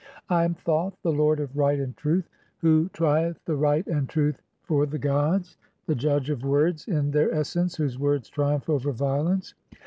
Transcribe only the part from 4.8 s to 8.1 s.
the gods, the judge of words in "their essence, whose